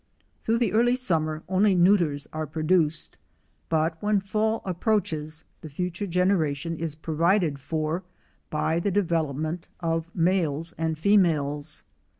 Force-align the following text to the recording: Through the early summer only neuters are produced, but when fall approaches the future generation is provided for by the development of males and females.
Through 0.41 0.57
the 0.57 0.73
early 0.73 0.95
summer 0.95 1.43
only 1.47 1.75
neuters 1.75 2.27
are 2.33 2.47
produced, 2.47 3.19
but 3.69 4.01
when 4.01 4.19
fall 4.19 4.63
approaches 4.65 5.43
the 5.61 5.69
future 5.69 6.07
generation 6.07 6.75
is 6.75 6.95
provided 6.95 7.59
for 7.59 8.03
by 8.49 8.79
the 8.79 8.89
development 8.89 9.67
of 9.79 10.09
males 10.15 10.73
and 10.75 10.97
females. 10.97 11.83